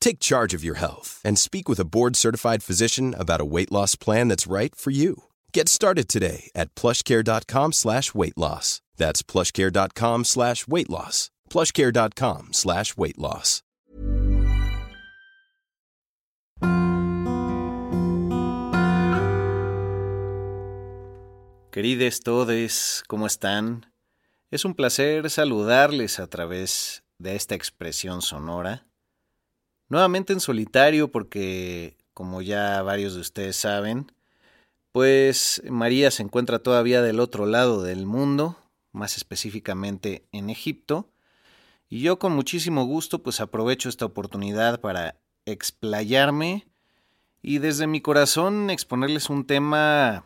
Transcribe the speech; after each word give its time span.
Take 0.00 0.18
charge 0.18 0.52
of 0.54 0.64
your 0.64 0.78
health 0.78 1.20
and 1.24 1.38
speak 1.38 1.68
with 1.68 1.78
a 1.78 1.84
board-certified 1.84 2.62
physician 2.62 3.14
about 3.16 3.40
a 3.40 3.44
weight 3.44 3.70
loss 3.70 3.94
plan 3.96 4.28
that's 4.28 4.50
right 4.50 4.74
for 4.74 4.90
you. 4.90 5.24
Get 5.52 5.68
started 5.68 6.08
today 6.08 6.50
at 6.54 6.74
plushcare.com 6.74 7.72
slash 7.72 8.14
weight 8.14 8.36
loss. 8.36 8.80
That's 8.96 9.22
plushcare.com 9.22 10.24
slash 10.24 10.66
weight 10.66 10.90
loss. 10.90 11.30
plushcare.com 11.48 12.48
slash 12.52 12.96
weight 12.96 13.18
loss. 13.18 13.62
Queridos 21.72 22.20
todes, 22.20 23.04
¿cómo 23.08 23.26
están? 23.26 23.86
Es 24.50 24.64
un 24.64 24.74
placer 24.74 25.30
saludarles 25.30 26.18
a 26.18 26.26
través 26.26 27.04
de 27.18 27.36
esta 27.36 27.54
expresión 27.54 28.22
sonora. 28.22 28.89
Nuevamente 29.90 30.32
en 30.32 30.38
solitario 30.38 31.10
porque, 31.10 31.96
como 32.14 32.42
ya 32.42 32.80
varios 32.82 33.14
de 33.14 33.20
ustedes 33.20 33.56
saben, 33.56 34.12
pues 34.92 35.62
María 35.68 36.12
se 36.12 36.22
encuentra 36.22 36.60
todavía 36.60 37.02
del 37.02 37.18
otro 37.18 37.44
lado 37.44 37.82
del 37.82 38.06
mundo, 38.06 38.56
más 38.92 39.16
específicamente 39.16 40.24
en 40.30 40.48
Egipto, 40.48 41.10
y 41.88 42.02
yo 42.02 42.20
con 42.20 42.32
muchísimo 42.32 42.84
gusto 42.84 43.24
pues 43.24 43.40
aprovecho 43.40 43.88
esta 43.88 44.04
oportunidad 44.04 44.80
para 44.80 45.16
explayarme 45.44 46.68
y 47.42 47.58
desde 47.58 47.88
mi 47.88 48.00
corazón 48.00 48.70
exponerles 48.70 49.28
un 49.28 49.44
tema 49.44 50.24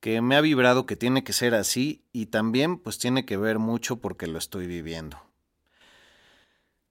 que 0.00 0.20
me 0.20 0.34
ha 0.34 0.40
vibrado 0.40 0.84
que 0.84 0.96
tiene 0.96 1.22
que 1.22 1.32
ser 1.32 1.54
así 1.54 2.02
y 2.12 2.26
también 2.26 2.78
pues 2.78 2.98
tiene 2.98 3.24
que 3.24 3.36
ver 3.36 3.60
mucho 3.60 4.00
porque 4.00 4.26
lo 4.26 4.38
estoy 4.38 4.66
viviendo. 4.66 5.16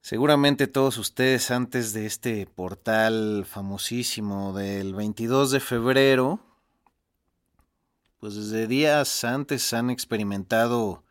Seguramente 0.04 0.68
todos 0.68 0.98
ustedes 0.98 1.50
antes 1.50 1.94
de 1.94 2.06
este 2.06 2.46
portal 2.46 3.46
famosísimo 3.48 4.52
del 4.52 4.94
22 4.94 5.52
de 5.52 5.62
febrero, 5.62 6.42
pues 8.20 8.36
desde 8.36 8.68
días 8.68 9.24
antes 9.24 9.72
han 9.72 9.90
experimentado 9.90 11.06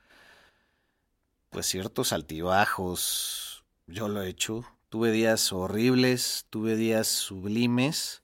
pues 1.49 1.65
ciertos 1.65 2.13
altibajos. 2.13 3.65
Yo 3.87 4.09
lo 4.09 4.21
he 4.23 4.29
hecho. 4.29 4.67
Tuve 4.91 5.11
días 5.11 5.55
horribles, 5.55 6.45
tuve 6.51 6.77
días 6.77 7.09
sublimes 7.09 8.23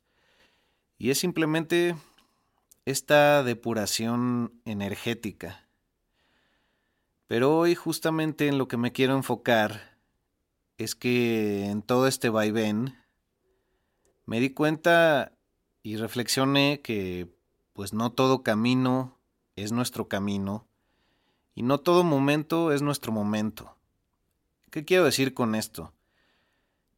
y 0.99 1.09
es 1.09 1.19
simplemente 1.19 1.97
esta 2.85 3.43
depuración 3.43 4.53
energética. 4.67 5.67
Pero 7.27 7.57
hoy 7.57 7.75
justamente 7.75 8.49
en 8.49 8.59
lo 8.59 8.69
que 8.69 8.77
me 8.77 8.93
quiero 8.93 9.17
enfocar 9.17 9.88
es 10.79 10.95
que 10.95 11.67
en 11.67 11.83
todo 11.83 12.07
este 12.07 12.29
vaivén 12.29 12.97
me 14.27 14.41
di 14.41 14.51
cuenta 14.51 15.33
y 15.83 15.97
reflexioné 15.97 16.81
que 16.83 17.29
pues 17.73 17.93
no 17.93 18.13
todo 18.13 18.43
camino 18.45 19.19
es 19.57 19.73
nuestro 19.73 20.09
camino 20.09 20.67
y 21.55 21.63
no 21.63 21.79
todo 21.79 22.05
momento 22.05 22.73
es 22.73 22.83
nuestro 22.83 23.11
momento. 23.11 23.77
¿Qué 24.71 24.85
quiero 24.85 25.05
decir 25.05 25.35
con 25.35 25.57
esto? 25.57 25.93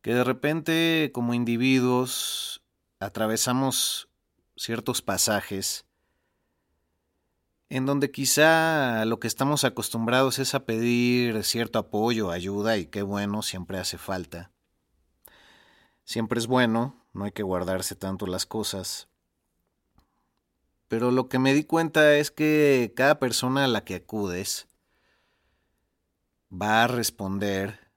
Que 0.03 0.15
de 0.15 0.25
repente 0.25 1.11
como 1.15 1.33
individuos 1.33 2.63
atravesamos 2.99 4.09
ciertos 4.57 5.01
pasajes 5.01 5.87
en 7.71 7.87
donde 7.87 8.11
quizá 8.11 9.05
lo 9.05 9.21
que 9.21 9.29
estamos 9.29 9.63
acostumbrados 9.63 10.41
es 10.41 10.55
a 10.55 10.67
pedir 10.67 11.45
cierto 11.45 11.79
apoyo, 11.79 12.33
ayuda, 12.33 12.77
y 12.77 12.87
qué 12.87 13.03
bueno, 13.03 13.43
siempre 13.43 13.79
hace 13.79 13.97
falta. 13.97 14.51
Siempre 16.05 16.41
es 16.41 16.49
bueno, 16.49 17.07
no 17.13 17.25
hay 17.25 17.33
que 17.33 17.45
guardarse 17.45 17.95
tanto 17.95 18.27
las 18.27 18.45
cosas. 18.45 19.09
Pero 20.89 21.13
lo 21.13 21.29
que 21.29 21.39
me 21.39 21.55
di 21.55 21.63
cuenta 21.63 22.17
es 22.17 22.33
que 22.33 22.93
cada 22.97 23.21
persona 23.21 23.65
a 23.65 23.69
la 23.69 23.85
que 23.85 23.95
acudes 23.95 24.67
va 26.53 26.83
a 26.83 26.89
responder 26.89 27.93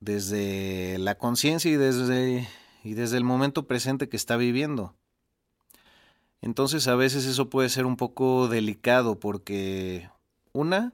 desde 0.00 0.96
la 0.96 1.18
conciencia 1.18 1.70
y 1.70 1.76
desde, 1.76 2.48
y 2.82 2.94
desde 2.94 3.18
el 3.18 3.24
momento 3.24 3.66
presente 3.66 4.08
que 4.08 4.16
está 4.16 4.38
viviendo. 4.38 4.96
Entonces 6.44 6.88
a 6.88 6.94
veces 6.94 7.24
eso 7.24 7.48
puede 7.48 7.70
ser 7.70 7.86
un 7.86 7.96
poco 7.96 8.48
delicado 8.48 9.18
porque, 9.18 10.10
una, 10.52 10.92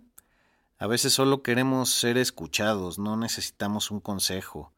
a 0.79 0.87
veces 0.87 1.13
solo 1.13 1.43
queremos 1.43 1.91
ser 1.91 2.19
escuchados, 2.19 3.01
no 3.01 3.17
necesitamos 3.17 3.91
un 3.91 3.99
consejo. 3.99 4.73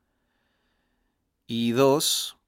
Y 1.47 1.73
dos, 1.73 2.39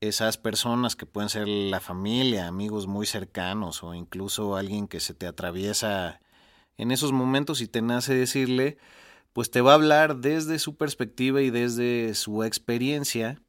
esas 0.00 0.38
personas 0.38 0.96
que 0.96 1.06
pueden 1.06 1.28
ser 1.28 1.46
la 1.46 1.78
familia, 1.78 2.48
amigos 2.48 2.88
muy 2.88 3.06
cercanos 3.06 3.84
o 3.84 3.94
incluso 3.94 4.56
alguien 4.56 4.88
que 4.88 4.98
se 4.98 5.14
te 5.14 5.28
atraviesa 5.28 6.20
en 6.78 6.90
esos 6.90 7.12
momentos 7.12 7.60
y 7.60 7.68
te 7.68 7.80
nace 7.80 8.12
decirle, 8.12 8.76
pues 9.32 9.52
te 9.52 9.60
va 9.60 9.70
a 9.70 9.74
hablar 9.76 10.16
desde 10.16 10.58
su 10.58 10.74
perspectiva 10.74 11.42
y 11.42 11.50
desde 11.50 12.14
su 12.14 12.42
experiencia 12.42 13.40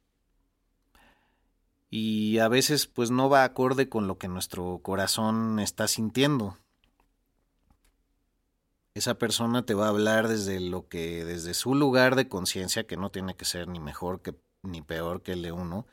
y 1.90 2.38
a 2.38 2.48
veces 2.48 2.86
pues 2.86 3.10
no 3.10 3.28
va 3.28 3.44
acorde 3.44 3.88
con 3.88 4.06
lo 4.06 4.18
que 4.18 4.28
nuestro 4.28 4.80
corazón 4.82 5.60
está 5.60 5.88
sintiendo. 5.88 6.56
Esa 8.94 9.18
persona 9.18 9.64
te 9.64 9.74
va 9.74 9.86
a 9.86 9.90
hablar 9.90 10.28
desde 10.28 10.58
lo 10.60 10.88
que 10.88 11.24
desde 11.24 11.54
su 11.54 11.74
lugar 11.74 12.16
de 12.16 12.28
conciencia 12.28 12.86
que 12.86 12.96
no 12.96 13.10
tiene 13.10 13.36
que 13.36 13.44
ser 13.44 13.68
ni 13.68 13.78
mejor 13.78 14.22
que 14.22 14.34
ni 14.62 14.82
peor 14.82 15.22
que 15.22 15.32
el 15.32 15.42
de 15.42 15.52
uno. 15.52 15.86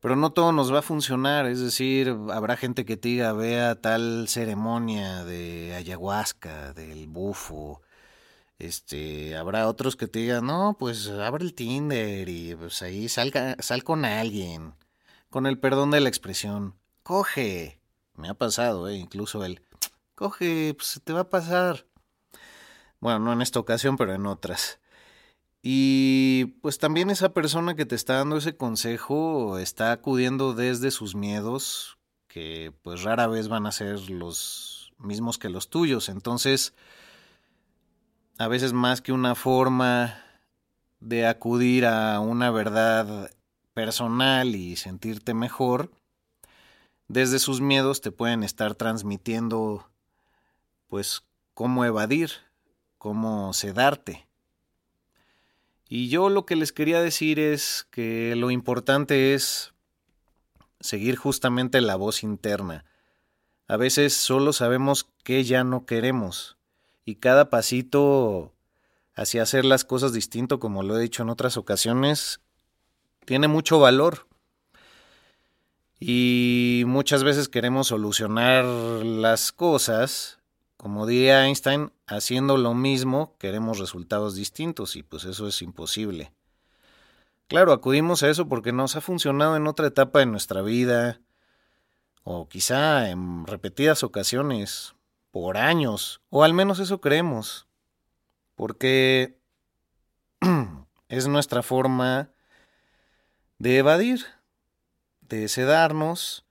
Pero 0.00 0.16
no 0.16 0.32
todo 0.32 0.52
nos 0.52 0.72
va 0.72 0.80
a 0.80 0.82
funcionar, 0.82 1.46
es 1.46 1.60
decir, 1.60 2.16
habrá 2.32 2.56
gente 2.56 2.84
que 2.84 2.96
te 2.96 3.08
diga, 3.08 3.32
vea 3.32 3.80
tal 3.80 4.28
ceremonia 4.28 5.24
de 5.24 5.74
ayahuasca, 5.76 6.72
del 6.72 7.08
bufo, 7.08 7.82
este, 8.58 9.36
habrá 9.36 9.68
otros 9.68 9.96
que 9.96 10.06
te 10.08 10.20
digan, 10.20 10.46
no, 10.46 10.76
pues 10.78 11.08
abre 11.08 11.44
el 11.44 11.54
Tinder 11.54 12.28
y 12.28 12.54
pues 12.56 12.82
ahí 12.82 13.08
salga, 13.08 13.56
sal 13.60 13.84
con 13.84 14.04
alguien 14.04 14.74
con 15.30 15.46
el 15.46 15.58
perdón 15.58 15.90
de 15.90 16.00
la 16.00 16.08
expresión, 16.08 16.74
coge. 17.02 17.80
Me 18.14 18.28
ha 18.28 18.34
pasado, 18.34 18.88
¿eh? 18.88 18.96
incluso 18.96 19.44
el, 19.44 19.62
coge, 20.14 20.74
pues 20.74 20.88
se 20.88 21.00
te 21.00 21.12
va 21.12 21.20
a 21.20 21.30
pasar. 21.30 21.86
Bueno, 23.00 23.20
no 23.20 23.32
en 23.32 23.42
esta 23.42 23.60
ocasión, 23.60 23.96
pero 23.96 24.12
en 24.14 24.26
otras. 24.26 24.80
Y 25.62 26.46
pues 26.62 26.78
también 26.78 27.10
esa 27.10 27.32
persona 27.32 27.74
que 27.74 27.86
te 27.86 27.94
está 27.94 28.14
dando 28.14 28.36
ese 28.36 28.56
consejo 28.56 29.58
está 29.58 29.92
acudiendo 29.92 30.54
desde 30.54 30.90
sus 30.90 31.14
miedos, 31.14 31.98
que 32.26 32.72
pues 32.82 33.02
rara 33.02 33.26
vez 33.26 33.48
van 33.48 33.66
a 33.66 33.72
ser 33.72 34.10
los 34.10 34.92
mismos 34.98 35.38
que 35.38 35.48
los 35.48 35.68
tuyos. 35.68 36.08
Entonces, 36.08 36.74
a 38.38 38.48
veces 38.48 38.72
más 38.72 39.00
que 39.00 39.12
una 39.12 39.34
forma 39.34 40.22
de 41.00 41.26
acudir 41.26 41.86
a 41.86 42.18
una 42.20 42.50
verdad 42.50 43.30
personal 43.78 44.56
y 44.56 44.74
sentirte 44.74 45.34
mejor, 45.34 45.92
desde 47.06 47.38
sus 47.38 47.60
miedos 47.60 48.00
te 48.00 48.10
pueden 48.10 48.42
estar 48.42 48.74
transmitiendo 48.74 49.88
pues 50.88 51.22
cómo 51.54 51.84
evadir, 51.84 52.32
cómo 52.98 53.52
sedarte. 53.52 54.26
Y 55.88 56.08
yo 56.08 56.28
lo 56.28 56.44
que 56.44 56.56
les 56.56 56.72
quería 56.72 57.00
decir 57.00 57.38
es 57.38 57.86
que 57.92 58.34
lo 58.34 58.50
importante 58.50 59.34
es 59.34 59.74
seguir 60.80 61.14
justamente 61.14 61.80
la 61.80 61.94
voz 61.94 62.24
interna. 62.24 62.84
A 63.68 63.76
veces 63.76 64.12
solo 64.12 64.52
sabemos 64.52 65.06
que 65.22 65.44
ya 65.44 65.62
no 65.62 65.86
queremos 65.86 66.56
y 67.04 67.14
cada 67.14 67.48
pasito 67.48 68.52
hacia 69.14 69.44
hacer 69.44 69.64
las 69.64 69.84
cosas 69.84 70.12
distinto, 70.12 70.58
como 70.58 70.82
lo 70.82 70.98
he 70.98 71.00
dicho 71.00 71.22
en 71.22 71.28
otras 71.28 71.56
ocasiones, 71.56 72.40
tiene 73.28 73.46
mucho 73.46 73.78
valor. 73.78 74.26
Y 76.00 76.84
muchas 76.86 77.24
veces 77.24 77.50
queremos 77.50 77.88
solucionar 77.88 78.64
las 78.64 79.52
cosas, 79.52 80.38
como 80.78 81.06
diría 81.06 81.44
Einstein, 81.44 81.92
haciendo 82.06 82.56
lo 82.56 82.72
mismo 82.72 83.36
queremos 83.38 83.80
resultados 83.80 84.34
distintos 84.34 84.96
y 84.96 85.02
pues 85.02 85.24
eso 85.24 85.46
es 85.46 85.60
imposible. 85.60 86.32
Claro, 87.48 87.74
acudimos 87.74 88.22
a 88.22 88.30
eso 88.30 88.48
porque 88.48 88.72
nos 88.72 88.96
ha 88.96 89.02
funcionado 89.02 89.56
en 89.56 89.66
otra 89.66 89.88
etapa 89.88 90.20
de 90.20 90.26
nuestra 90.26 90.62
vida, 90.62 91.20
o 92.24 92.48
quizá 92.48 93.10
en 93.10 93.46
repetidas 93.46 94.04
ocasiones, 94.04 94.94
por 95.32 95.58
años, 95.58 96.22
o 96.30 96.44
al 96.44 96.54
menos 96.54 96.78
eso 96.78 97.02
creemos, 97.02 97.66
porque 98.54 99.36
es 101.10 101.28
nuestra 101.28 101.62
forma 101.62 102.30
de 103.58 103.78
evadir, 103.78 104.24
de 105.20 105.48
sedarnos 105.48 106.44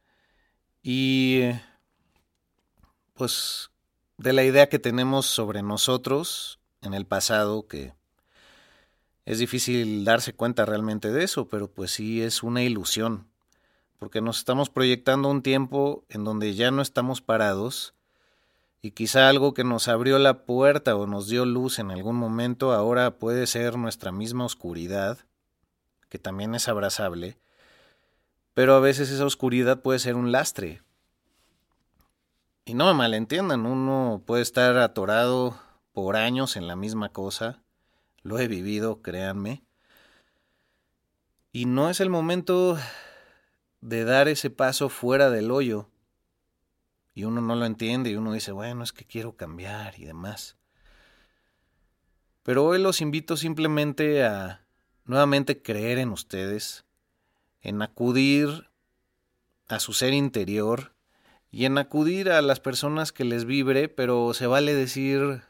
y 0.83 1.41
pues 3.13 3.71
de 4.17 4.33
la 4.33 4.43
idea 4.43 4.69
que 4.69 4.79
tenemos 4.79 5.25
sobre 5.25 5.63
nosotros 5.63 6.59
en 6.81 6.93
el 6.93 7.05
pasado 7.05 7.67
que 7.67 7.93
es 9.25 9.39
difícil 9.39 10.05
darse 10.05 10.33
cuenta 10.33 10.65
realmente 10.65 11.11
de 11.11 11.23
eso, 11.23 11.49
pero 11.49 11.69
pues 11.69 11.91
sí 11.91 12.21
es 12.21 12.43
una 12.43 12.63
ilusión, 12.63 13.27
porque 13.99 14.21
nos 14.21 14.37
estamos 14.37 14.69
proyectando 14.69 15.29
un 15.29 15.41
tiempo 15.41 16.05
en 16.07 16.23
donde 16.23 16.55
ya 16.55 16.71
no 16.71 16.81
estamos 16.81 17.21
parados 17.21 17.93
y 18.81 18.91
quizá 18.91 19.27
algo 19.27 19.53
que 19.53 19.65
nos 19.65 19.89
abrió 19.89 20.17
la 20.17 20.45
puerta 20.45 20.95
o 20.95 21.07
nos 21.07 21.27
dio 21.27 21.45
luz 21.45 21.79
en 21.79 21.91
algún 21.91 22.15
momento 22.15 22.71
ahora 22.71 23.17
puede 23.17 23.47
ser 23.47 23.77
nuestra 23.77 24.13
misma 24.13 24.45
oscuridad, 24.45 25.17
que 26.09 26.19
también 26.19 26.55
es 26.55 26.67
abrazable, 26.67 27.37
pero 28.53 28.75
a 28.75 28.79
veces 28.79 29.09
esa 29.11 29.25
oscuridad 29.25 29.81
puede 29.81 29.99
ser 29.99 30.15
un 30.15 30.31
lastre. 30.31 30.81
Y 32.65 32.73
no 32.73 32.85
me 32.87 32.93
malentiendan, 32.93 33.65
uno 33.65 34.23
puede 34.25 34.41
estar 34.41 34.77
atorado 34.77 35.59
por 35.93 36.15
años 36.15 36.57
en 36.57 36.67
la 36.67 36.75
misma 36.75 37.09
cosa, 37.09 37.63
lo 38.23 38.39
he 38.39 38.47
vivido, 38.47 39.01
créanme. 39.01 39.63
Y 41.51 41.65
no 41.65 41.89
es 41.89 42.01
el 42.01 42.09
momento 42.09 42.77
de 43.81 44.03
dar 44.03 44.27
ese 44.27 44.49
paso 44.49 44.89
fuera 44.89 45.29
del 45.29 45.49
hoyo. 45.49 45.89
Y 47.13 47.23
uno 47.23 47.41
no 47.41 47.55
lo 47.55 47.65
entiende 47.65 48.11
y 48.11 48.15
uno 48.15 48.33
dice, 48.33 48.51
bueno, 48.51 48.83
es 48.83 48.93
que 48.93 49.05
quiero 49.05 49.35
cambiar 49.35 49.97
y 49.97 50.05
demás. 50.05 50.57
Pero 52.43 52.63
hoy 52.65 52.79
los 52.79 53.01
invito 53.01 53.37
simplemente 53.37 54.23
a 54.23 54.66
nuevamente 55.07 55.61
creer 55.61 55.97
en 55.97 56.09
ustedes, 56.09 56.85
en 57.61 57.81
acudir 57.81 58.69
a 59.67 59.79
su 59.79 59.93
ser 59.93 60.13
interior 60.13 60.93
y 61.49 61.65
en 61.65 61.77
acudir 61.77 62.29
a 62.29 62.41
las 62.41 62.59
personas 62.59 63.11
que 63.11 63.23
les 63.23 63.45
vibre, 63.45 63.89
pero 63.89 64.33
se 64.33 64.47
vale 64.47 64.75
decir 64.75 65.41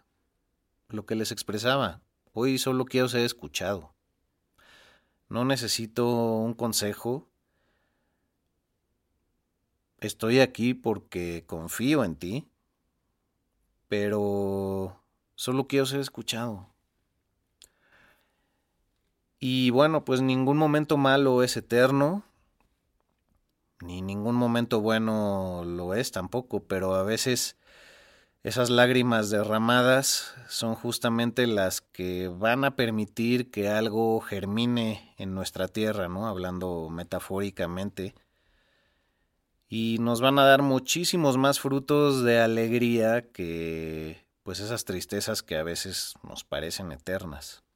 lo 0.89 1.05
que 1.05 1.15
les 1.15 1.31
expresaba. 1.31 2.01
Hoy 2.33 2.57
solo 2.59 2.85
quiero 2.85 3.09
ser 3.09 3.21
escuchado. 3.21 3.93
No 5.27 5.43
necesito 5.43 6.07
un 6.07 6.53
consejo. 6.53 7.27
Estoy 9.99 10.39
aquí 10.39 10.75
porque 10.75 11.43
confío 11.47 12.03
en 12.03 12.15
ti, 12.15 12.47
pero 13.87 15.03
solo 15.35 15.67
quiero 15.67 15.87
ser 15.87 15.99
escuchado. 15.99 16.69
Y 19.39 19.69
bueno, 19.69 20.03
pues 20.03 20.21
ningún 20.21 20.57
momento 20.57 20.97
malo 20.97 21.43
es 21.43 21.57
eterno, 21.57 22.23
ni 23.81 24.01
ningún 24.01 24.35
momento 24.35 24.81
bueno 24.81 25.63
lo 25.65 25.93
es 25.93 26.11
tampoco, 26.11 26.63
pero 26.63 26.95
a 26.95 27.03
veces 27.03 27.55
esas 28.43 28.69
lágrimas 28.69 29.29
derramadas 29.29 30.33
son 30.47 30.73
justamente 30.73 31.45
las 31.47 31.81
que 31.81 32.29
van 32.29 32.63
a 32.63 32.75
permitir 32.75 33.51
que 33.51 33.69
algo 33.69 34.19
germine 34.21 35.13
en 35.17 35.35
nuestra 35.35 35.67
tierra, 35.67 36.07
¿no? 36.07 36.27
Hablando 36.27 36.89
metafóricamente. 36.89 38.15
Y 39.69 39.97
nos 39.99 40.21
van 40.21 40.39
a 40.39 40.45
dar 40.45 40.61
muchísimos 40.61 41.37
más 41.37 41.59
frutos 41.59 42.23
de 42.23 42.39
alegría 42.39 43.29
que 43.31 44.25
pues 44.43 44.61
esas 44.61 44.85
tristezas 44.85 45.43
que 45.43 45.57
a 45.57 45.63
veces 45.63 46.13
nos 46.23 46.45
parecen 46.45 46.93
eternas. 46.93 47.66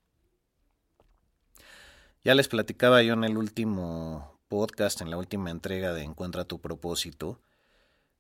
Ya 2.23 2.35
les 2.35 2.47
platicaba 2.47 3.01
yo 3.01 3.13
en 3.13 3.23
el 3.23 3.35
último 3.35 4.39
podcast, 4.47 5.01
en 5.01 5.09
la 5.09 5.18
última 5.18 5.50
entrega 5.50 5.91
de 5.91 6.03
Encuentra 6.03 6.45
tu 6.45 6.62
propósito, 6.62 7.41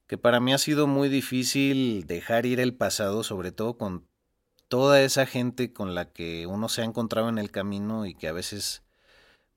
que 0.07 0.17
para 0.17 0.39
mí 0.39 0.53
ha 0.53 0.57
sido 0.57 0.87
muy 0.87 1.07
difícil 1.07 2.07
dejar 2.07 2.47
ir 2.47 2.59
el 2.59 2.73
pasado, 2.73 3.23
sobre 3.23 3.51
todo 3.51 3.77
con 3.77 4.07
toda 4.67 5.03
esa 5.03 5.27
gente 5.27 5.71
con 5.71 5.93
la 5.93 6.11
que 6.11 6.47
uno 6.47 6.67
se 6.67 6.81
ha 6.81 6.85
encontrado 6.85 7.29
en 7.29 7.37
el 7.37 7.51
camino 7.51 8.07
y 8.07 8.15
que 8.15 8.27
a 8.27 8.33
veces 8.33 8.81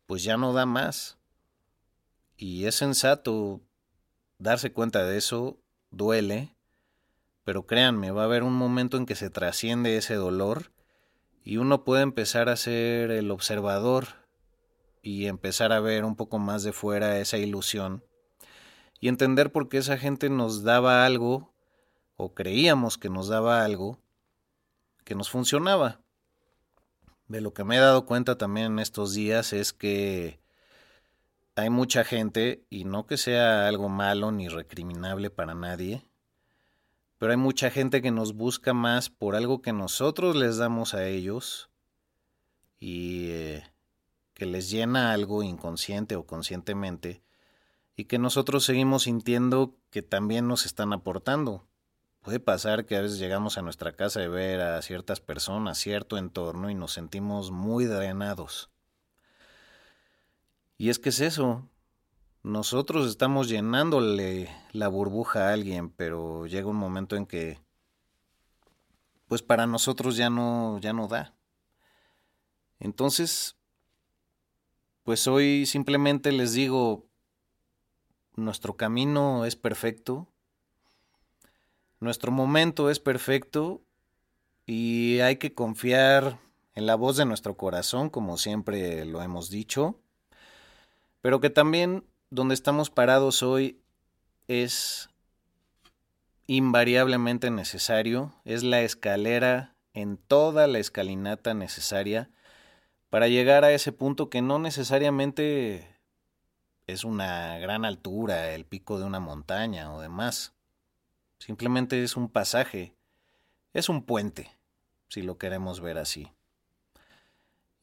pues 0.04 0.22
ya 0.22 0.36
no 0.36 0.52
da 0.52 0.66
más. 0.66 1.16
Y 2.36 2.66
es 2.66 2.74
sensato 2.74 3.62
darse 4.36 4.74
cuenta 4.74 5.04
de 5.04 5.16
eso, 5.16 5.58
duele, 5.90 6.54
pero 7.44 7.64
créanme, 7.64 8.10
va 8.10 8.22
a 8.22 8.26
haber 8.26 8.42
un 8.42 8.54
momento 8.54 8.98
en 8.98 9.06
que 9.06 9.14
se 9.14 9.30
trasciende 9.30 9.96
ese 9.96 10.16
dolor 10.16 10.70
y 11.42 11.56
uno 11.56 11.82
puede 11.82 12.02
empezar 12.02 12.50
a 12.50 12.56
ser 12.56 13.10
el 13.10 13.30
observador 13.30 14.23
y 15.04 15.26
empezar 15.26 15.70
a 15.70 15.80
ver 15.80 16.04
un 16.04 16.16
poco 16.16 16.38
más 16.38 16.62
de 16.62 16.72
fuera 16.72 17.18
esa 17.18 17.36
ilusión 17.36 18.02
y 18.98 19.08
entender 19.08 19.52
por 19.52 19.68
qué 19.68 19.76
esa 19.76 19.98
gente 19.98 20.30
nos 20.30 20.62
daba 20.62 21.04
algo, 21.04 21.52
o 22.16 22.32
creíamos 22.32 22.96
que 22.96 23.10
nos 23.10 23.28
daba 23.28 23.62
algo, 23.62 23.98
que 25.04 25.14
nos 25.14 25.28
funcionaba. 25.28 26.00
De 27.28 27.42
lo 27.42 27.52
que 27.52 27.64
me 27.64 27.76
he 27.76 27.80
dado 27.80 28.06
cuenta 28.06 28.38
también 28.38 28.72
en 28.72 28.78
estos 28.78 29.12
días 29.12 29.52
es 29.52 29.74
que 29.74 30.40
hay 31.54 31.68
mucha 31.68 32.02
gente, 32.04 32.64
y 32.70 32.84
no 32.84 33.06
que 33.06 33.18
sea 33.18 33.68
algo 33.68 33.90
malo 33.90 34.32
ni 34.32 34.48
recriminable 34.48 35.28
para 35.28 35.54
nadie, 35.54 36.08
pero 37.18 37.32
hay 37.32 37.38
mucha 37.38 37.70
gente 37.70 38.00
que 38.00 38.10
nos 38.10 38.32
busca 38.32 38.72
más 38.72 39.10
por 39.10 39.36
algo 39.36 39.60
que 39.60 39.74
nosotros 39.74 40.34
les 40.34 40.56
damos 40.56 40.94
a 40.94 41.06
ellos 41.06 41.68
y 42.80 43.28
eh, 43.32 43.73
que 44.34 44.46
les 44.46 44.68
llena 44.68 45.12
algo 45.12 45.42
inconsciente 45.42 46.16
o 46.16 46.26
conscientemente 46.26 47.22
y 47.96 48.04
que 48.04 48.18
nosotros 48.18 48.64
seguimos 48.64 49.04
sintiendo 49.04 49.76
que 49.90 50.02
también 50.02 50.48
nos 50.48 50.66
están 50.66 50.92
aportando. 50.92 51.66
Puede 52.20 52.40
pasar 52.40 52.86
que 52.86 52.96
a 52.96 53.02
veces 53.02 53.18
llegamos 53.18 53.58
a 53.58 53.62
nuestra 53.62 53.92
casa 53.92 54.18
de 54.18 54.28
ver 54.28 54.60
a 54.60 54.82
ciertas 54.82 55.20
personas, 55.20 55.78
cierto 55.78 56.18
entorno 56.18 56.70
y 56.70 56.74
nos 56.74 56.92
sentimos 56.92 57.50
muy 57.50 57.84
drenados. 57.84 58.70
Y 60.76 60.88
es 60.88 60.98
que 60.98 61.10
es 61.10 61.20
eso. 61.20 61.68
Nosotros 62.42 63.08
estamos 63.08 63.48
llenándole 63.48 64.50
la 64.72 64.88
burbuja 64.88 65.48
a 65.48 65.52
alguien, 65.52 65.90
pero 65.90 66.46
llega 66.46 66.66
un 66.66 66.76
momento 66.76 67.16
en 67.16 67.26
que 67.26 67.60
pues 69.28 69.42
para 69.42 69.66
nosotros 69.66 70.16
ya 70.16 70.30
no 70.30 70.78
ya 70.80 70.92
no 70.92 71.08
da. 71.08 71.34
Entonces 72.80 73.56
pues 75.04 75.28
hoy 75.28 75.66
simplemente 75.66 76.32
les 76.32 76.54
digo, 76.54 77.06
nuestro 78.36 78.76
camino 78.76 79.44
es 79.44 79.54
perfecto, 79.54 80.28
nuestro 82.00 82.32
momento 82.32 82.90
es 82.90 82.98
perfecto 83.00 83.82
y 84.66 85.20
hay 85.20 85.36
que 85.36 85.54
confiar 85.54 86.38
en 86.74 86.86
la 86.86 86.94
voz 86.94 87.18
de 87.18 87.26
nuestro 87.26 87.56
corazón, 87.56 88.08
como 88.08 88.38
siempre 88.38 89.04
lo 89.04 89.20
hemos 89.22 89.50
dicho, 89.50 90.00
pero 91.20 91.38
que 91.38 91.50
también 91.50 92.04
donde 92.30 92.54
estamos 92.54 92.88
parados 92.88 93.42
hoy 93.42 93.82
es 94.48 95.10
invariablemente 96.46 97.50
necesario, 97.50 98.34
es 98.44 98.62
la 98.62 98.80
escalera 98.80 99.76
en 99.92 100.16
toda 100.16 100.66
la 100.66 100.78
escalinata 100.78 101.52
necesaria 101.52 102.30
para 103.14 103.28
llegar 103.28 103.62
a 103.64 103.70
ese 103.70 103.92
punto 103.92 104.28
que 104.28 104.42
no 104.42 104.58
necesariamente 104.58 105.86
es 106.88 107.04
una 107.04 107.58
gran 107.58 107.84
altura, 107.84 108.50
el 108.50 108.64
pico 108.64 108.98
de 108.98 109.04
una 109.04 109.20
montaña 109.20 109.94
o 109.94 110.00
demás. 110.00 110.52
Simplemente 111.38 112.02
es 112.02 112.16
un 112.16 112.28
pasaje, 112.28 112.92
es 113.72 113.88
un 113.88 114.02
puente, 114.02 114.50
si 115.06 115.22
lo 115.22 115.38
queremos 115.38 115.80
ver 115.80 115.98
así. 115.98 116.32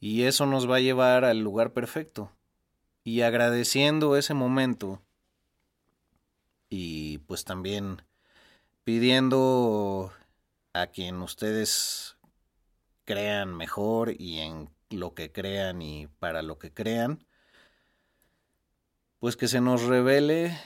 Y 0.02 0.24
eso 0.24 0.46
nos 0.48 0.70
va 0.70 0.76
a 0.76 0.82
llevar 0.82 1.24
al 1.24 1.40
lugar 1.40 1.72
perfecto. 1.72 2.30
Y 3.06 3.22
agradeciendo 3.22 4.18
ese 4.18 4.34
momento 4.34 5.02
y 6.68 7.20
pues 7.20 7.46
también 7.46 8.02
pidiendo 8.84 10.12
a 10.74 10.88
quien 10.88 11.22
ustedes 11.22 12.18
crean 13.06 13.56
mejor 13.56 14.14
y 14.20 14.40
en 14.40 14.70
lo 14.92 15.14
que 15.14 15.32
crean 15.32 15.82
y 15.82 16.08
para 16.08 16.42
lo 16.42 16.60
que 16.60 16.74
crean, 16.74 17.26
pues 19.20 19.38
que 19.38 19.48
se 19.48 19.62
nos 19.62 19.84
revele 19.84 20.58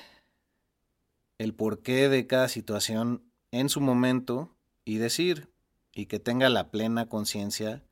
el 1.37 1.53
porqué 1.53 2.09
de 2.09 2.27
cada 2.27 2.47
situación 2.47 3.23
en 3.51 3.69
su 3.69 3.81
momento 3.81 4.55
y 4.85 4.97
decir, 4.97 5.49
y 5.93 6.05
que 6.05 6.19
tenga 6.19 6.49
la 6.49 6.71
plena 6.71 7.07
conciencia 7.07 7.83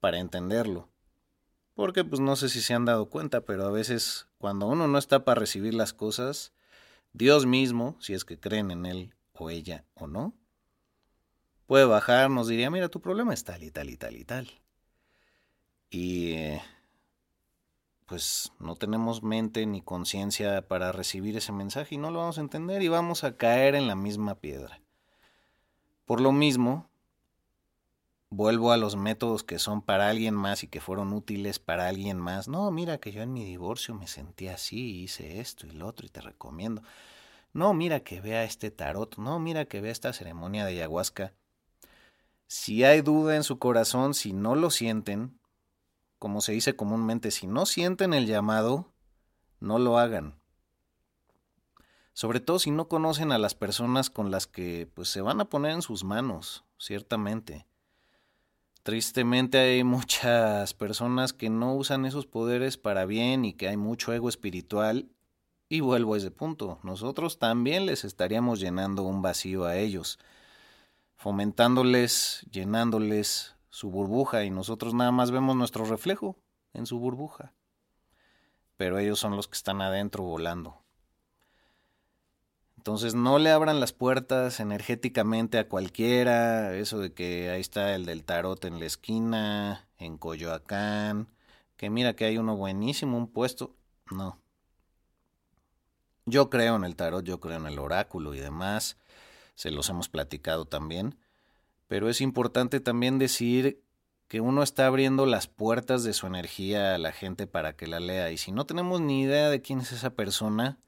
para 0.00 0.18
entenderlo. 0.18 0.88
Porque 1.74 2.04
pues 2.04 2.20
no 2.20 2.36
sé 2.36 2.48
si 2.48 2.60
se 2.60 2.74
han 2.74 2.84
dado 2.84 3.08
cuenta, 3.08 3.42
pero 3.42 3.66
a 3.66 3.70
veces 3.70 4.26
cuando 4.38 4.66
uno 4.66 4.88
no 4.88 4.98
está 4.98 5.24
para 5.24 5.40
recibir 5.40 5.74
las 5.74 5.92
cosas, 5.92 6.52
Dios 7.12 7.46
mismo, 7.46 7.96
si 8.00 8.14
es 8.14 8.24
que 8.24 8.38
creen 8.38 8.70
en 8.70 8.86
él 8.86 9.14
o 9.32 9.50
ella 9.50 9.84
o 9.94 10.06
no, 10.06 10.34
puede 11.66 11.84
bajar, 11.84 12.30
nos 12.30 12.48
diría, 12.48 12.70
mira, 12.70 12.88
tu 12.88 13.00
problema 13.00 13.32
es 13.32 13.44
tal 13.44 13.62
y 13.62 13.70
tal 13.70 13.90
y 13.90 13.96
tal 13.96 14.16
y 14.16 14.24
tal. 14.24 14.50
Y 15.90 16.32
eh, 16.34 16.62
pues 18.06 18.52
no 18.58 18.76
tenemos 18.76 19.22
mente 19.22 19.66
ni 19.66 19.82
conciencia 19.82 20.66
para 20.66 20.92
recibir 20.92 21.36
ese 21.36 21.52
mensaje 21.52 21.96
y 21.96 21.98
no 21.98 22.10
lo 22.10 22.20
vamos 22.20 22.38
a 22.38 22.42
entender 22.42 22.82
y 22.82 22.88
vamos 22.88 23.24
a 23.24 23.36
caer 23.36 23.74
en 23.74 23.86
la 23.86 23.96
misma 23.96 24.36
piedra. 24.36 24.80
Por 26.04 26.20
lo 26.20 26.32
mismo, 26.32 26.88
vuelvo 28.30 28.70
a 28.70 28.76
los 28.76 28.94
métodos 28.94 29.42
que 29.42 29.58
son 29.58 29.82
para 29.82 30.08
alguien 30.08 30.34
más 30.34 30.62
y 30.62 30.68
que 30.68 30.80
fueron 30.80 31.12
útiles 31.12 31.58
para 31.58 31.88
alguien 31.88 32.18
más. 32.18 32.46
No, 32.48 32.70
mira 32.70 32.98
que 32.98 33.12
yo 33.12 33.22
en 33.22 33.32
mi 33.32 33.44
divorcio 33.44 33.94
me 33.94 34.06
sentí 34.06 34.48
así, 34.48 35.02
hice 35.02 35.40
esto 35.40 35.66
y 35.66 35.72
lo 35.72 35.86
otro 35.88 36.06
y 36.06 36.10
te 36.10 36.20
recomiendo. 36.20 36.82
No, 37.52 37.74
mira 37.74 38.00
que 38.00 38.20
vea 38.20 38.44
este 38.44 38.70
tarot. 38.70 39.18
No, 39.18 39.38
mira 39.40 39.64
que 39.64 39.80
vea 39.80 39.92
esta 39.92 40.12
ceremonia 40.12 40.64
de 40.64 40.72
ayahuasca. 40.72 41.34
Si 42.46 42.84
hay 42.84 43.00
duda 43.00 43.36
en 43.36 43.44
su 43.44 43.58
corazón, 43.58 44.14
si 44.14 44.32
no 44.32 44.54
lo 44.54 44.70
sienten, 44.70 45.39
como 46.20 46.42
se 46.42 46.52
dice 46.52 46.76
comúnmente, 46.76 47.30
si 47.30 47.46
no 47.46 47.64
sienten 47.64 48.12
el 48.12 48.26
llamado, 48.26 48.92
no 49.58 49.78
lo 49.78 49.98
hagan. 49.98 50.38
Sobre 52.12 52.40
todo 52.40 52.58
si 52.58 52.70
no 52.70 52.88
conocen 52.88 53.32
a 53.32 53.38
las 53.38 53.54
personas 53.54 54.10
con 54.10 54.30
las 54.30 54.46
que 54.46 54.86
pues 54.92 55.08
se 55.08 55.22
van 55.22 55.40
a 55.40 55.46
poner 55.46 55.72
en 55.72 55.80
sus 55.80 56.04
manos, 56.04 56.62
ciertamente. 56.78 57.66
Tristemente 58.82 59.58
hay 59.58 59.82
muchas 59.96 60.74
personas 60.74 61.32
que 61.32 61.48
no 61.48 61.74
usan 61.74 62.04
esos 62.04 62.26
poderes 62.26 62.76
para 62.76 63.06
bien 63.06 63.46
y 63.46 63.54
que 63.54 63.68
hay 63.68 63.78
mucho 63.78 64.12
ego 64.12 64.28
espiritual. 64.28 65.08
Y 65.70 65.80
vuelvo 65.80 66.12
a 66.12 66.18
ese 66.18 66.30
punto, 66.30 66.80
nosotros 66.82 67.38
también 67.38 67.86
les 67.86 68.04
estaríamos 68.04 68.60
llenando 68.60 69.04
un 69.04 69.22
vacío 69.22 69.64
a 69.64 69.78
ellos, 69.78 70.18
fomentándoles, 71.16 72.44
llenándoles 72.50 73.54
su 73.70 73.90
burbuja 73.90 74.44
y 74.44 74.50
nosotros 74.50 74.94
nada 74.94 75.12
más 75.12 75.30
vemos 75.30 75.56
nuestro 75.56 75.84
reflejo 75.84 76.36
en 76.74 76.86
su 76.86 76.98
burbuja. 76.98 77.54
Pero 78.76 78.98
ellos 78.98 79.18
son 79.18 79.36
los 79.36 79.48
que 79.48 79.56
están 79.56 79.80
adentro 79.80 80.24
volando. 80.24 80.82
Entonces 82.76 83.14
no 83.14 83.38
le 83.38 83.50
abran 83.50 83.78
las 83.78 83.92
puertas 83.92 84.58
energéticamente 84.58 85.58
a 85.58 85.68
cualquiera, 85.68 86.74
eso 86.74 86.98
de 86.98 87.12
que 87.12 87.50
ahí 87.50 87.60
está 87.60 87.94
el 87.94 88.06
del 88.06 88.24
tarot 88.24 88.64
en 88.64 88.80
la 88.80 88.86
esquina, 88.86 89.86
en 89.98 90.16
Coyoacán, 90.16 91.28
que 91.76 91.90
mira 91.90 92.16
que 92.16 92.24
hay 92.24 92.38
uno 92.38 92.56
buenísimo, 92.56 93.18
un 93.18 93.28
puesto. 93.28 93.76
No. 94.10 94.38
Yo 96.24 96.48
creo 96.48 96.76
en 96.76 96.84
el 96.84 96.96
tarot, 96.96 97.22
yo 97.22 97.38
creo 97.38 97.58
en 97.58 97.66
el 97.66 97.78
oráculo 97.78 98.34
y 98.34 98.40
demás, 98.40 98.96
se 99.54 99.70
los 99.70 99.90
hemos 99.90 100.08
platicado 100.08 100.64
también 100.64 101.19
pero 101.90 102.08
es 102.08 102.20
importante 102.20 102.78
también 102.78 103.18
decir 103.18 103.82
que 104.28 104.40
uno 104.40 104.62
está 104.62 104.86
abriendo 104.86 105.26
las 105.26 105.48
puertas 105.48 106.04
de 106.04 106.12
su 106.12 106.28
energía 106.28 106.94
a 106.94 106.98
la 106.98 107.10
gente 107.10 107.48
para 107.48 107.74
que 107.74 107.88
la 107.88 107.98
lea 107.98 108.30
y 108.30 108.38
si 108.38 108.52
no 108.52 108.64
tenemos 108.64 109.00
ni 109.00 109.22
idea 109.22 109.50
de 109.50 109.60
quién 109.60 109.80
es 109.80 109.90
esa 109.90 110.10
persona, 110.10 110.78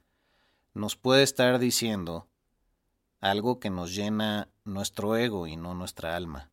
nos 0.73 0.95
puede 0.95 1.23
estar 1.23 1.59
diciendo 1.59 2.29
algo 3.19 3.59
que 3.59 3.69
nos 3.69 3.93
llena 3.93 4.47
nuestro 4.63 5.17
ego 5.17 5.45
y 5.45 5.57
no 5.57 5.73
nuestra 5.73 6.15
alma. 6.15 6.51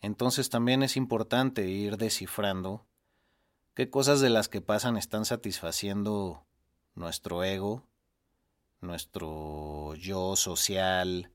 Entonces 0.00 0.50
también 0.50 0.82
es 0.82 0.96
importante 0.96 1.68
ir 1.68 1.98
descifrando 1.98 2.84
qué 3.74 3.90
cosas 3.90 4.20
de 4.20 4.30
las 4.30 4.48
que 4.48 4.60
pasan 4.60 4.96
están 4.96 5.24
satisfaciendo 5.24 6.44
nuestro 6.96 7.44
ego, 7.44 7.86
nuestro 8.80 9.94
yo 9.94 10.34
social, 10.34 11.30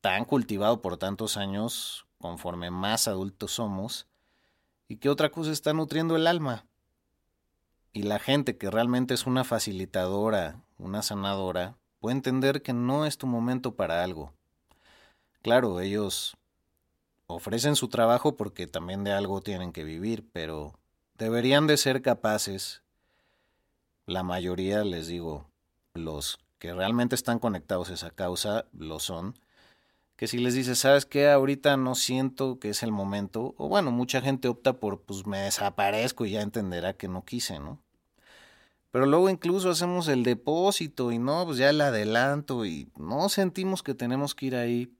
tan 0.00 0.24
cultivado 0.24 0.80
por 0.80 0.96
tantos 0.96 1.36
años, 1.36 2.06
conforme 2.18 2.70
más 2.70 3.08
adultos 3.08 3.52
somos, 3.52 4.06
y 4.88 4.96
que 4.96 5.08
otra 5.08 5.30
cosa 5.30 5.52
está 5.52 5.72
nutriendo 5.72 6.16
el 6.16 6.26
alma. 6.26 6.66
Y 7.92 8.02
la 8.02 8.18
gente 8.18 8.56
que 8.56 8.70
realmente 8.70 9.14
es 9.14 9.26
una 9.26 9.44
facilitadora, 9.44 10.60
una 10.78 11.02
sanadora, 11.02 11.76
puede 12.00 12.16
entender 12.16 12.62
que 12.62 12.72
no 12.72 13.04
es 13.06 13.18
tu 13.18 13.26
momento 13.26 13.74
para 13.74 14.02
algo. 14.02 14.32
Claro, 15.42 15.80
ellos 15.80 16.36
ofrecen 17.26 17.76
su 17.76 17.88
trabajo 17.88 18.36
porque 18.36 18.66
también 18.66 19.04
de 19.04 19.12
algo 19.12 19.40
tienen 19.40 19.72
que 19.72 19.84
vivir, 19.84 20.28
pero 20.32 20.74
deberían 21.16 21.66
de 21.66 21.76
ser 21.76 22.02
capaces, 22.02 22.82
la 24.06 24.22
mayoría 24.22 24.84
les 24.84 25.06
digo, 25.06 25.46
los 25.94 26.38
que 26.58 26.74
realmente 26.74 27.14
están 27.14 27.38
conectados 27.38 27.90
a 27.90 27.94
esa 27.94 28.10
causa 28.10 28.66
lo 28.72 28.98
son, 28.98 29.38
que 30.20 30.26
si 30.26 30.36
les 30.36 30.52
dices, 30.52 30.78
¿sabes 30.78 31.06
qué? 31.06 31.30
Ahorita 31.30 31.78
no 31.78 31.94
siento 31.94 32.58
que 32.58 32.68
es 32.68 32.82
el 32.82 32.92
momento, 32.92 33.54
o 33.56 33.68
bueno, 33.68 33.90
mucha 33.90 34.20
gente 34.20 34.48
opta 34.48 34.74
por, 34.74 35.00
pues 35.00 35.24
me 35.24 35.38
desaparezco 35.38 36.26
y 36.26 36.32
ya 36.32 36.42
entenderá 36.42 36.92
que 36.92 37.08
no 37.08 37.24
quise, 37.24 37.58
¿no? 37.58 37.80
Pero 38.90 39.06
luego 39.06 39.30
incluso 39.30 39.70
hacemos 39.70 40.08
el 40.08 40.22
depósito 40.22 41.10
y 41.10 41.18
no, 41.18 41.46
pues 41.46 41.56
ya 41.56 41.70
el 41.70 41.80
adelanto 41.80 42.66
y 42.66 42.92
no 42.98 43.30
sentimos 43.30 43.82
que 43.82 43.94
tenemos 43.94 44.34
que 44.34 44.44
ir 44.44 44.56
ahí. 44.56 44.92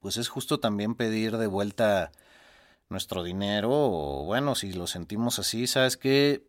Pues 0.00 0.18
es 0.18 0.28
justo 0.28 0.60
también 0.60 0.94
pedir 0.94 1.38
de 1.38 1.46
vuelta 1.46 2.12
nuestro 2.90 3.22
dinero 3.22 3.70
o 3.72 4.24
bueno, 4.26 4.54
si 4.54 4.74
lo 4.74 4.86
sentimos 4.86 5.38
así, 5.38 5.66
¿sabes 5.66 5.96
qué? 5.96 6.46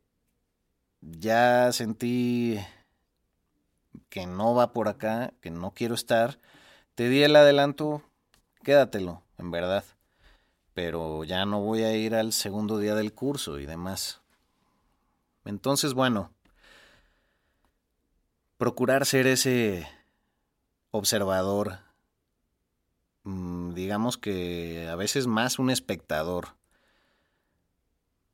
Ya 1.00 1.72
sentí 1.72 2.60
que 4.10 4.28
no 4.28 4.54
va 4.56 4.74
por 4.74 4.90
acá, 4.90 5.32
que 5.40 5.52
no 5.52 5.74
quiero 5.74 5.96
estar 5.96 6.38
te 7.00 7.08
di 7.08 7.24
el 7.24 7.34
adelanto, 7.38 8.04
quédatelo, 8.62 9.24
en 9.38 9.52
verdad. 9.52 9.86
Pero 10.74 11.24
ya 11.24 11.46
no 11.46 11.62
voy 11.62 11.84
a 11.84 11.96
ir 11.96 12.14
al 12.14 12.34
segundo 12.34 12.78
día 12.78 12.94
del 12.94 13.14
curso 13.14 13.58
y 13.58 13.66
demás. 13.66 14.20
Entonces, 15.46 15.94
bueno, 15.94 16.34
procurar 18.58 19.06
ser 19.06 19.28
ese 19.28 19.88
observador, 20.92 21.80
mm, 23.24 23.76
digamos 23.76 24.18
que 24.18 24.90
a 24.90 24.96
veces 24.98 25.26
más 25.26 25.58
un 25.58 25.70
espectador. 25.70 26.50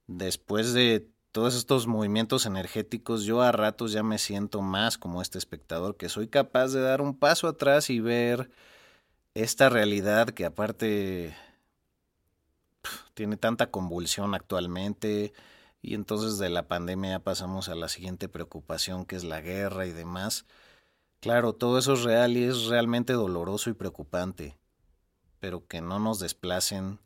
Después 0.08 0.74
de 0.74 1.08
todos 1.36 1.56
estos 1.56 1.86
movimientos 1.86 2.46
energéticos, 2.46 3.26
yo 3.26 3.42
a 3.42 3.52
ratos 3.52 3.92
ya 3.92 4.04
me 4.04 4.20
siento 4.20 4.62
más 4.62 4.98
como 4.98 5.22
este 5.22 5.38
espectador, 5.38 5.98
que 5.98 6.08
soy 6.08 6.30
capaz 6.30 6.70
de 6.70 6.80
dar 6.80 7.02
un 7.02 7.14
paso 7.14 7.50
atrás 7.50 7.90
y 7.90 8.00
ver 8.00 8.50
esta 9.34 9.68
realidad 9.68 10.30
que 10.30 10.46
aparte 10.46 11.36
tiene 13.16 13.36
tanta 13.36 13.70
convulsión 13.70 14.34
actualmente 14.34 15.34
y 15.82 15.96
entonces 15.96 16.38
de 16.38 16.48
la 16.48 16.70
pandemia 16.70 17.20
pasamos 17.20 17.68
a 17.68 17.76
la 17.76 17.90
siguiente 17.90 18.30
preocupación 18.30 19.04
que 19.06 19.18
es 19.18 19.26
la 19.26 19.42
guerra 19.42 19.86
y 19.88 19.92
demás. 19.92 20.46
Claro, 21.20 21.52
todo 21.52 21.80
eso 21.80 21.96
es 21.96 22.04
real 22.04 22.38
y 22.38 22.46
es 22.46 22.68
realmente 22.68 23.12
doloroso 23.12 23.70
y 23.70 23.74
preocupante, 23.74 24.58
pero 25.42 25.68
que 25.68 25.82
no 25.82 26.00
nos 26.00 26.20
desplacen 26.20 27.02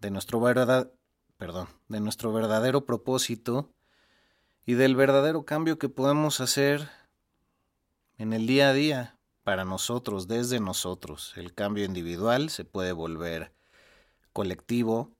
de 0.00 0.10
nuestro 0.10 0.40
verdad, 0.40 0.90
perdón, 1.38 1.68
de 1.88 2.00
nuestro 2.00 2.32
verdadero 2.32 2.84
propósito 2.86 3.72
y 4.64 4.74
del 4.74 4.96
verdadero 4.96 5.44
cambio 5.44 5.78
que 5.78 5.88
podemos 5.88 6.40
hacer 6.40 6.88
en 8.18 8.32
el 8.32 8.46
día 8.46 8.70
a 8.70 8.72
día, 8.72 9.16
para 9.46 9.64
nosotros, 9.64 10.26
desde 10.26 10.58
nosotros. 10.58 11.32
El 11.36 11.54
cambio 11.54 11.84
individual 11.84 12.50
se 12.50 12.64
puede 12.64 12.90
volver 12.90 13.52
colectivo 14.32 15.12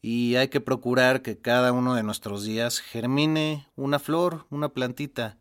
y 0.00 0.36
hay 0.36 0.48
que 0.48 0.62
procurar 0.62 1.20
que 1.20 1.38
cada 1.38 1.72
uno 1.72 1.94
de 1.94 2.02
nuestros 2.02 2.42
días 2.42 2.78
germine 2.78 3.68
una 3.76 3.98
flor, 3.98 4.46
una 4.48 4.70
plantita, 4.70 5.38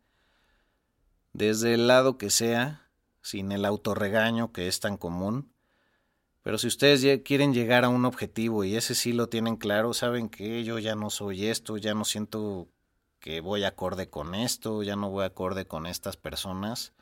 desde 1.32 1.76
el 1.76 1.88
lado 1.88 2.18
que 2.18 2.30
sea, 2.30 2.90
sin 3.22 3.54
el 3.54 3.64
autorregaño 3.64 4.52
que 4.52 4.68
es 4.68 4.82
tan 4.82 4.98
común. 4.98 5.53
Pero 6.44 6.58
si 6.58 6.68
ustedes 6.68 7.22
quieren 7.24 7.54
llegar 7.54 7.86
a 7.86 7.90
un 7.90 8.06
objetivo 8.06 8.64
y 8.64 8.76
ese 8.76 8.96
sí 8.96 9.14
lo 9.14 9.28
tienen 9.28 9.56
claro, 9.56 9.94
saben 9.94 10.30
que 10.30 10.64
yo 10.64 10.78
ya 10.78 10.94
no 10.96 11.10
soy 11.10 11.48
esto, 11.48 11.78
ya 11.78 11.96
no 11.96 12.06
siento 12.06 12.68
que 13.20 13.42
voy 13.42 13.64
acorde 13.64 14.10
con 14.10 14.36
esto, 14.36 14.84
ya 14.84 14.96
no 14.96 15.10
voy 15.10 15.26
acorde 15.26 15.66
con 15.66 15.86
estas 15.88 16.18
personas. 16.18 16.94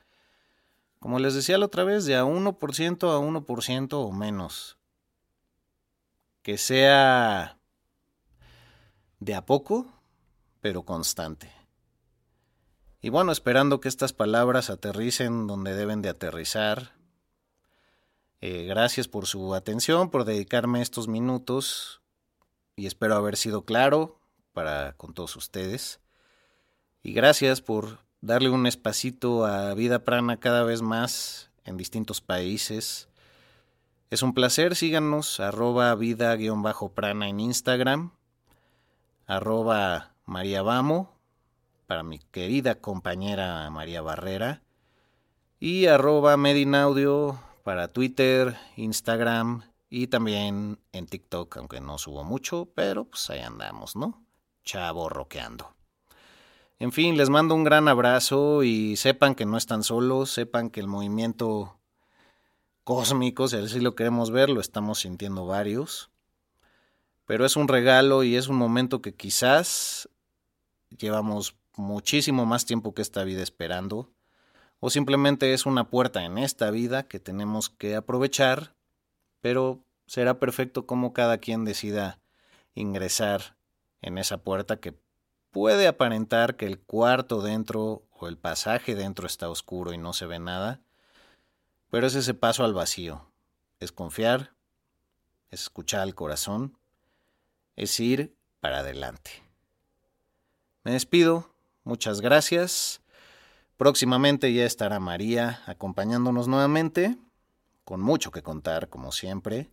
Como 1.00 1.20
les 1.20 1.34
decía 1.34 1.58
la 1.58 1.66
otra 1.66 1.84
vez, 1.84 2.06
de 2.06 2.16
a 2.16 2.24
1% 2.24 3.12
a 3.12 3.20
1% 3.20 3.94
o 3.94 4.12
menos 4.12 4.78
que 6.42 6.58
sea 6.58 7.60
de 9.20 9.36
a 9.36 9.46
poco, 9.46 9.88
pero 10.60 10.84
constante. 10.84 11.52
Y 13.02 13.10
bueno, 13.10 13.32
esperando 13.32 13.80
que 13.80 13.90
estas 13.90 14.14
palabras 14.14 14.70
aterricen 14.70 15.48
donde 15.48 15.76
deben 15.76 16.02
de 16.02 16.10
aterrizar. 16.10 16.94
Eh, 18.42 18.66
gracias 18.66 19.08
por 19.08 19.28
su 19.28 19.54
atención, 19.56 20.10
por 20.10 20.26
dedicarme 20.26 20.82
estos 20.82 21.08
minutos 21.08 22.02
y 22.76 22.88
espero 22.88 23.16
haber 23.16 23.38
sido 23.38 23.64
claro 23.66 24.20
para 24.54 24.94
con 24.94 25.14
todos 25.14 25.36
ustedes. 25.36 26.00
Y 27.04 27.14
gracias 27.14 27.62
por 27.62 28.00
darle 28.20 28.50
un 28.50 28.68
espacito 28.68 29.46
a 29.46 29.74
Vida 29.76 30.04
Prana 30.04 30.40
cada 30.40 30.64
vez 30.64 30.82
más 30.82 31.52
en 31.64 31.78
distintos 31.78 32.22
países 32.22 33.08
es 34.12 34.24
un 34.24 34.34
placer, 34.34 34.76
síganos, 34.76 35.40
arroba 35.40 35.96
vida-prana 35.96 37.30
en 37.30 37.40
Instagram, 37.40 38.12
arroba 39.26 40.16
María 40.26 40.62
Vamo, 40.64 41.18
para 41.88 42.04
mi 42.04 42.20
querida 42.20 42.76
compañera 42.76 43.70
María 43.70 44.02
Barrera, 44.02 44.64
y 45.62 45.86
arroba 45.86 46.36
Medinaudio 46.36 47.40
para 47.64 47.88
Twitter, 47.88 48.58
Instagram 48.76 49.64
y 49.90 50.08
también 50.08 50.80
en 50.92 51.06
TikTok, 51.06 51.58
aunque 51.58 51.82
no 51.82 51.98
subo 51.98 52.24
mucho, 52.24 52.70
pero 52.76 53.06
pues 53.06 53.30
ahí 53.30 53.40
andamos, 53.40 53.96
¿no? 53.96 54.24
Chavo 54.64 55.10
roqueando. 55.10 55.76
En 56.80 56.92
fin, 56.92 57.16
les 57.18 57.30
mando 57.30 57.54
un 57.54 57.64
gran 57.64 57.88
abrazo 57.88 58.64
y 58.64 58.96
sepan 58.96 59.36
que 59.36 59.46
no 59.46 59.58
están 59.58 59.84
solos, 59.84 60.32
sepan 60.32 60.70
que 60.70 60.80
el 60.80 60.88
movimiento 60.88 61.78
cósmicos, 62.84 63.52
si 63.52 63.58
así 63.58 63.80
lo 63.80 63.96
queremos 63.96 64.32
ver, 64.32 64.50
lo 64.50 64.62
estamos 64.62 65.00
sintiendo 65.00 65.46
varios. 65.46 66.10
Pero 67.26 67.46
es 67.46 67.56
un 67.56 67.68
regalo 67.68 68.24
y 68.24 68.36
es 68.36 68.48
un 68.48 68.58
momento 68.58 69.02
que 69.02 69.14
quizás 69.14 70.10
llevamos 70.90 71.56
muchísimo 71.76 72.46
más 72.46 72.66
tiempo 72.66 72.94
que 72.94 73.02
esta 73.02 73.24
vida 73.24 73.44
esperando, 73.44 74.10
o 74.82 74.90
simplemente 74.90 75.54
es 75.54 75.66
una 75.66 75.90
puerta 75.90 76.26
en 76.26 76.40
esta 76.40 76.72
vida 76.72 77.04
que 77.04 77.20
tenemos 77.20 77.70
que 77.70 77.96
aprovechar, 77.96 78.74
pero 79.40 79.86
será 80.08 80.40
perfecto 80.40 80.88
como 80.88 81.14
cada 81.14 81.38
quien 81.38 81.64
decida 81.64 82.20
ingresar 82.74 83.56
en 84.02 84.18
esa 84.18 84.40
puerta 84.40 84.80
que 84.80 85.00
puede 85.52 85.88
aparentar 85.88 86.58
que 86.58 86.66
el 86.66 86.80
cuarto 86.80 87.42
dentro 87.42 88.08
o 88.12 88.28
el 88.28 88.38
pasaje 88.38 88.96
dentro 88.96 89.28
está 89.28 89.50
oscuro 89.50 89.94
y 89.94 90.00
no 90.00 90.14
se 90.14 90.26
ve 90.26 90.40
nada, 90.40 90.82
pero 91.92 92.08
es 92.08 92.16
ese 92.16 92.34
paso 92.34 92.64
al 92.64 92.74
vacío. 92.74 93.32
Es 93.80 93.92
confiar, 93.92 94.56
es 95.52 95.62
escuchar 95.62 96.02
al 96.02 96.16
corazón, 96.16 96.76
es 97.76 98.00
ir 98.00 98.36
para 98.60 98.80
adelante. 98.80 99.32
Me 100.84 100.92
despido, 100.92 101.54
muchas 101.84 102.20
gracias. 102.20 103.02
Próximamente 103.82 104.54
ya 104.54 104.64
estará 104.64 105.00
María 105.00 105.64
acompañándonos 105.66 106.48
nuevamente, 106.48 107.18
con 107.84 108.00
mucho 108.00 108.30
que 108.30 108.44
contar, 108.44 108.90
como 108.90 109.12
siempre. 109.12 109.72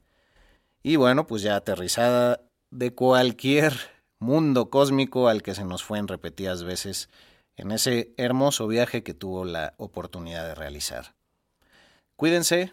Y 0.83 0.97
bueno, 0.97 1.27
pues 1.27 1.43
ya 1.43 1.57
aterrizada 1.57 2.41
de 2.71 2.95
cualquier 2.95 3.75
mundo 4.19 4.71
cósmico 4.71 5.29
al 5.29 5.43
que 5.43 5.55
se 5.55 5.67
nos 5.67 5.85
fue 5.85 5.99
en 5.99 6.09
repetidas 6.09 6.65
veces 6.65 7.11
en 7.57 7.71
ese 7.71 8.15
hermoso 8.17 8.67
viaje 8.67 9.03
que 9.03 9.13
tuvo 9.13 9.45
la 9.45 9.75
oportunidad 9.77 10.47
de 10.47 10.55
realizar. 10.55 11.15
Cuídense 12.17 12.73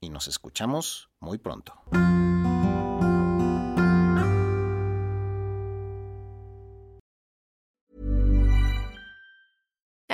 y 0.00 0.10
nos 0.10 0.28
escuchamos 0.28 1.10
muy 1.18 1.38
pronto. 1.38 1.74